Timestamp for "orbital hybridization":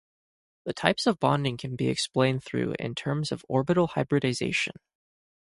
3.47-4.77